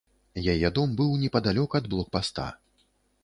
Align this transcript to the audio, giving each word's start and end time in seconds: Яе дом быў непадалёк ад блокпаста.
Яе 0.53 0.69
дом 0.77 0.95
быў 1.01 1.11
непадалёк 1.25 1.77
ад 1.79 1.85
блокпаста. 1.91 2.47